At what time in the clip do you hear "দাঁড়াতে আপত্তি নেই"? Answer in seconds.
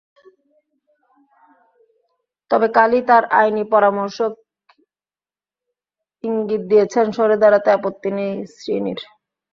7.41-8.33